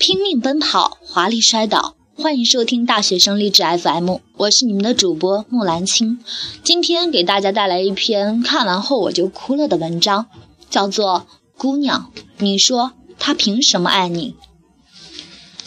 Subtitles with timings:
[0.00, 1.94] 拼命奔跑，华丽摔倒。
[2.16, 6.24] 欢迎收听大学生励志 FM，我是你们的主播木兰青。
[6.64, 10.24] 今天给大家带来一篇看完后我就哭了的文章，
[10.70, 11.26] 叫做
[11.60, 14.30] 《姑娘，你说他凭什么爱你？》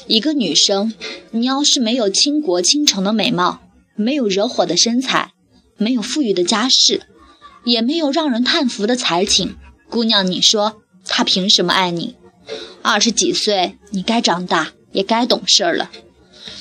[0.07, 0.95] 一个女生，
[1.29, 3.59] 你要是没有倾国倾城的美貌，
[3.93, 5.33] 没有惹火的身材，
[5.77, 7.03] 没有富裕的家世，
[7.65, 9.55] 也没有让人叹服的才情，
[9.91, 12.15] 姑娘，你说他凭什么爱你？
[12.83, 15.89] 二十几岁，你该长大，也该懂事儿了。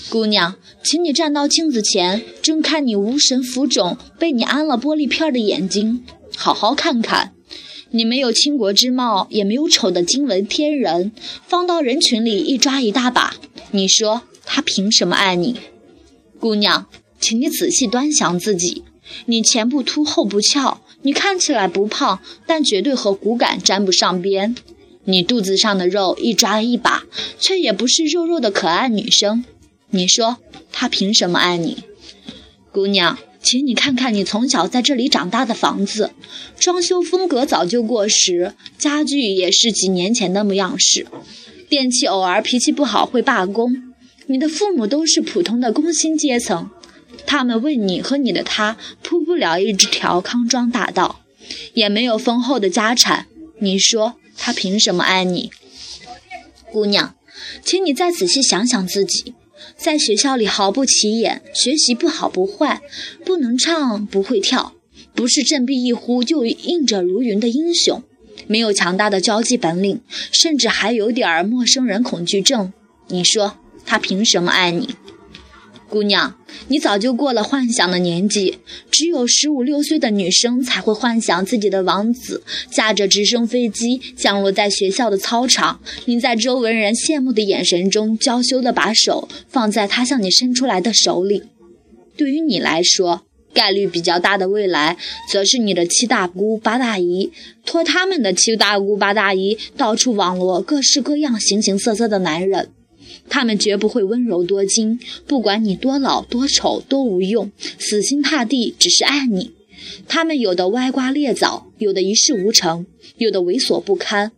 [0.09, 6.05] 姑娘，请你站到镜子前，睁开你无神浮肿、被你安了玻璃片的眼睛，
[6.37, 7.35] 好好看看。
[7.91, 11.11] 你没有倾国之貌，也没有丑的惊为天人，
[11.45, 13.35] 放到人群里一抓一大把。
[13.73, 15.57] 你说他凭什么爱你？
[16.39, 16.87] 姑娘，
[17.21, 18.85] 请你仔细端详自己，
[19.27, 24.55] 你前不凸后不翘，你看起来不胖，但绝对和骨感沾不上边。
[25.05, 27.05] 你肚子上的肉一抓一把，
[27.41, 29.45] 却也不是肉肉的可爱女生。
[29.91, 30.39] 你说
[30.73, 31.85] 他凭什么爱你，
[32.71, 33.19] 姑娘？
[33.43, 36.13] 请你看看你从小在这里长大的房子，
[36.61, 41.09] 装修风格早就过时，家具也是几年前的样式，
[41.69, 43.93] 电器偶尔脾气不好会罢工。
[44.29, 46.71] 你的父母都是普通的工薪阶层，
[47.27, 51.23] 他们为你和你的他铺不了一条康庄大道，
[51.75, 53.27] 也没有丰厚的家产。
[53.59, 54.15] 你说？
[54.37, 55.51] 他凭什么爱你，
[56.71, 57.15] 姑娘？
[57.65, 59.35] 请你再仔细想想自己，
[59.77, 62.81] 在学校里毫不起眼，学习不好不坏，
[63.25, 64.75] 不能唱不会跳，
[65.15, 68.03] 不是振臂一呼就应者如云的英雄，
[68.47, 72.73] 没有强大的交际本领，甚至还有点陌生人恐惧症。
[73.09, 74.95] 你说他凭什么爱你？
[75.93, 76.35] 姑娘，
[76.69, 78.57] 你早就过了幻想的年纪，
[78.91, 91.43] 只有十五六岁的女生才会幻想自己的王子驾着直升飞机降落在学校的操场，你在周围人羡慕的眼神中娇羞地把手放在他向你伸出来的手里。
[92.17, 94.97] 对于你来说，概率比较大的未来，
[95.31, 97.31] 则是你的七大姑八大姨
[97.67, 102.71] 托他们的七大姑八大姨到处网罗各式各样、形形色色的男人。
[103.33, 109.53] 他们绝不会温柔多金，不管你多老、多丑、多无用，死心塌地只是爱你。
[110.07, 112.85] 他们有的歪瓜裂枣，有的一事无成，
[113.17, 114.33] 有的猥琐不堪。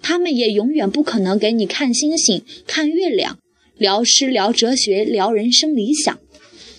[0.00, 3.36] 他们也永远不可能给你看星星、看月亮，
[3.78, 6.16] 聊诗、聊哲学、聊人生理想。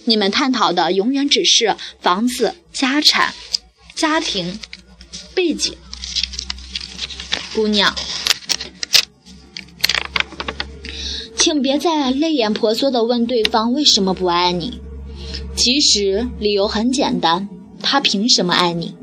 [0.06, 3.34] 你们探讨的永远只是房子、家产、
[3.94, 4.58] 家庭
[5.36, 5.74] 背景。
[7.54, 7.94] 姑娘。
[11.48, 14.82] 请别再泪眼婆娑地问对方为什么不爱你。
[15.56, 17.48] 其实理由很简单，
[17.82, 18.96] 他凭什么爱你？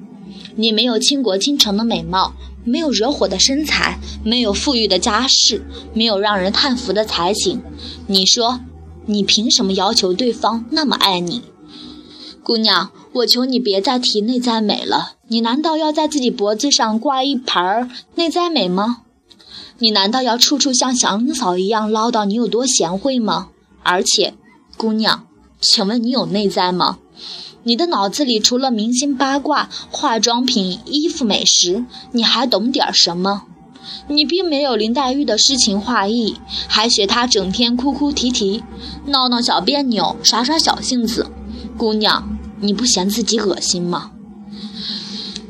[0.54, 7.62] 你没有倾国倾城的美貌，没有惹火的身材，没有富裕的家世，没有让人叹服的才情。
[8.09, 8.60] 你说，
[9.06, 11.41] 你凭什么要求对方那么爱你？
[12.43, 15.12] 姑娘，我求你别再提内在美了。
[15.28, 19.03] 你难道要在自己脖子上挂一牌内在美吗？
[19.79, 23.49] 你难道要处处像祥嫂一样唠叨你有多贤惠吗？
[23.83, 24.35] 而且，
[24.77, 25.27] 姑娘，
[25.61, 26.99] 请问你有内在吗？
[27.65, 33.45] 你的脑子里除了明星八卦、化妆品、衣服、美食，你还懂点什么？
[34.09, 36.37] 你并没有林黛玉的诗情画意，
[36.69, 38.63] 还学她整天哭哭啼啼、
[39.07, 41.31] 闹闹小别扭、耍耍小性子。
[41.77, 44.13] 姑娘，你不嫌自己恶心吗？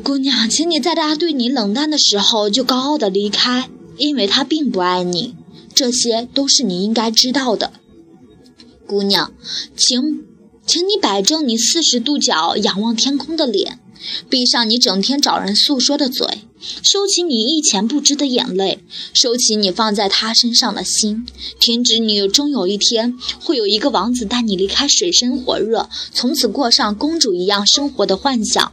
[0.03, 3.69] 姑娘，请你在他对你冷淡的时候就高傲的离开。
[3.97, 5.34] 因为他并不爱你，
[5.75, 7.72] 这些都是你应该知道的，
[8.87, 9.32] 姑娘，
[9.77, 10.25] 请，
[10.66, 13.78] 请你摆正你四十度角仰望天空的脸，
[14.28, 16.27] 闭上你整天找人诉说的嘴，
[16.83, 21.27] 收起你一钱不值的眼泪，收起你放在他身上的心，
[21.60, 28.72] 停止你终有一天会有一个王子带你离开水深火热，从此过上公主一样生活的幻想。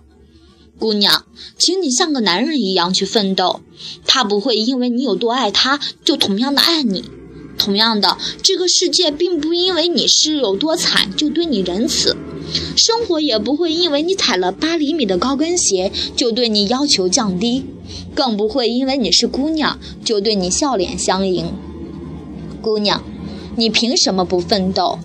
[0.82, 1.26] 姑娘，
[1.60, 3.62] 请你像个男人一样去奋斗。
[4.08, 7.06] 他不会因为你有多爱他，就同样的爱你。
[7.56, 12.18] 同样的，这个世界并不因为你是有多惨就对你仁慈。
[12.76, 17.64] 生活也不会因为你踩了八厘米的高跟鞋就对你要求降低，
[18.16, 21.54] 更不会因为你是姑娘就对你笑脸相迎。
[22.60, 23.04] 姑娘，
[23.56, 24.98] 你凭什么不奋斗？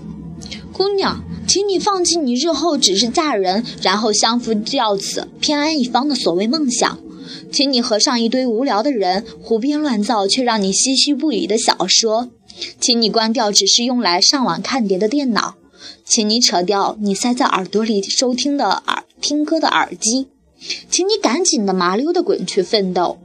[0.72, 1.22] 姑娘。
[1.46, 6.98] 请你放弃你日后只是嫁人，然后相夫教子、偏安一方的所谓梦想。
[7.52, 12.30] 请你合上一堆无聊的人胡编乱造却让你唏嘘不已的小说。
[12.80, 15.54] 请你关掉只是用来上网看碟的电脑。
[16.04, 20.28] 请你扯掉你塞在耳朵里收听的耳听歌的耳机。
[20.90, 23.18] 请你赶紧的麻溜的滚去奋斗。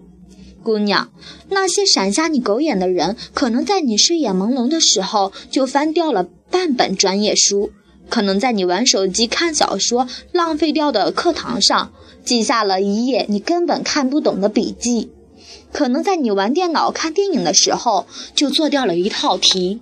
[0.63, 1.11] 姑娘，
[1.49, 7.71] 那些闪瞎你狗眼的人，可能在你睡眼朦胧的时候就翻掉了半本专业书，
[8.11, 11.93] 可能在你玩手机、看小说浪费掉的课堂上
[12.25, 15.09] 记下了一页你根本看不懂的笔记，
[15.71, 18.05] 可能在你玩电脑、看电影的时候
[18.35, 19.79] 就做掉了一套题，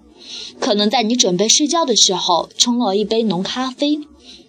[0.59, 3.99] 可能在你准备睡觉的时候冲了一杯浓咖啡。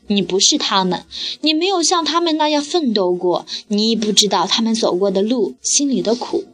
[0.08, 1.04] 你不是他们，
[1.40, 6.44] 你没有像他们那样奋斗过，你不知道他们走过的路，心里的苦。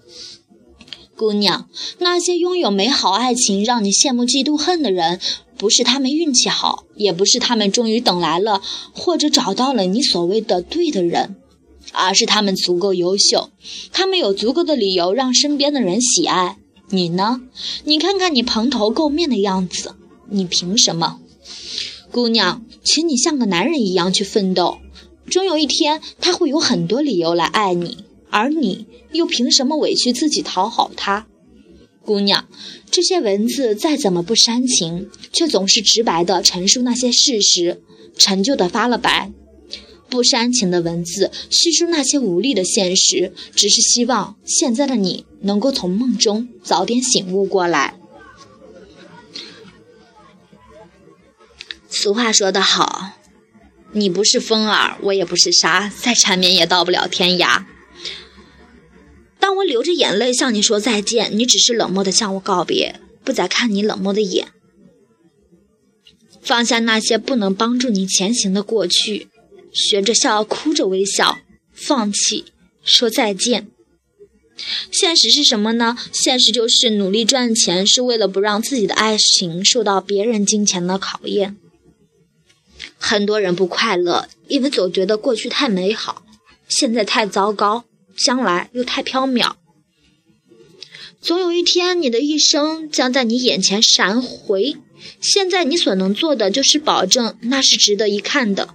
[1.17, 1.67] 姑娘，
[1.99, 5.19] 那些拥有美好爱情让你羡慕嫉妒恨的人，
[5.59, 8.61] 不是他们运气好，也不是他们终于等来了
[8.93, 11.37] 或者找到了你所谓的对的人，
[11.93, 13.51] 而是他们足够优秀，
[13.93, 16.59] 他们有足够的理由让身边的人喜爱
[16.91, 17.41] 你呢？
[17.85, 19.95] 你看看你蓬头垢面的样子，
[20.29, 21.19] 你凭什么？
[22.13, 24.79] 姑娘，请你像个男人一样去奋斗，
[25.29, 31.27] 终有一天他会有很多理由来爱你，而你又凭什么委屈自己讨好他？
[32.07, 32.49] 姑娘，
[32.91, 37.83] 这些文字再怎么不煽情，却总是直白地陈述那些事实，
[38.17, 39.33] 陈旧的发了白。
[40.09, 47.99] 不煽情的文字叙述那些无力的现实，只是希望现在的你能够从梦中早点醒悟过来。
[51.91, 53.15] 俗话说得好，
[53.93, 57.65] 你不是风儿，我也不是沙，再缠绵也到不了天涯。
[59.47, 64.49] 当我流着眼泪向你说再见，你只是冷漠的向我告别，不再看你冷漠的眼。
[66.43, 69.29] 放下那些不能帮助你前行的过去，
[69.73, 71.39] 学着笑，哭着微笑，
[71.73, 72.47] 放弃，
[72.83, 73.69] 说再见。
[74.91, 75.97] 现实是什么呢？
[76.13, 81.57] 现实就是努力赚钱，是为了不让自己的爱情受到别人金钱的考验。
[82.99, 86.25] 很多人不快乐，因为总觉得过去太美好，
[86.69, 87.85] 现在太糟糕，
[88.17, 89.55] 将来又太缥缈。
[91.21, 94.77] 总有一天，你的一生将在你眼前闪回。
[95.21, 98.75] 现在你所能做的，就是保证那是值得一看的。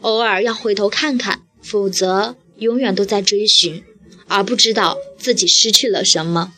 [0.00, 3.84] 偶尔要回头看看，否则永远都在追寻，
[4.26, 6.54] 而不知道自己失去了什么。